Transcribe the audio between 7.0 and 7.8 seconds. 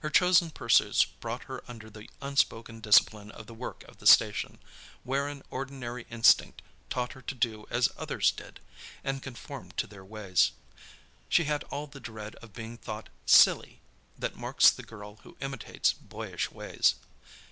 her to do